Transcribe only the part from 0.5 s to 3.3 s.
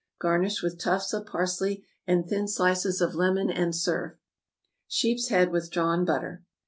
with tufts of parsley and thin slices of